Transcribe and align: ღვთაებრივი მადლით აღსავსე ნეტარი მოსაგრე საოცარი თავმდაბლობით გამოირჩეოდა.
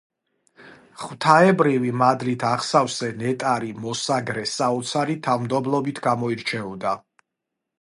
ღვთაებრივი 1.01 1.91
მადლით 2.03 2.45
აღსავსე 2.51 3.09
ნეტარი 3.19 3.69
მოსაგრე 3.83 4.47
საოცარი 4.53 5.17
თავმდაბლობით 5.29 6.03
გამოირჩეოდა. 6.09 6.97